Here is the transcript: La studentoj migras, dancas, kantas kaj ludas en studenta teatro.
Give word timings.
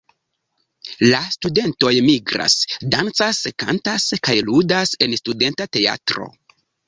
La 1.09 1.17
studentoj 1.33 1.91
migras, 2.07 2.55
dancas, 2.95 3.43
kantas 3.65 4.07
kaj 4.29 4.37
ludas 4.49 4.95
en 5.07 5.15
studenta 5.23 5.69
teatro. 5.79 6.27